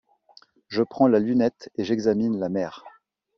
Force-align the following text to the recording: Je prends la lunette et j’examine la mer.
Je 0.67 0.81
prends 0.81 1.07
la 1.07 1.19
lunette 1.19 1.69
et 1.75 1.83
j’examine 1.83 2.39
la 2.39 2.49
mer. 2.49 2.83